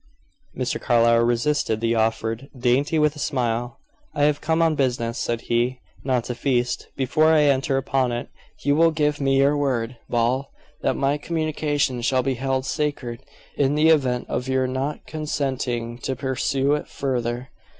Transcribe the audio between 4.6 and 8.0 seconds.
business," said he, "not to feast. Before I enter